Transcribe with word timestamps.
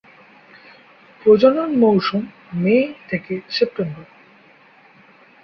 প্রজনন 1.21 1.69
মৌসুম 1.79 2.21
মে-সেপ্টেম্বর। 2.53 4.05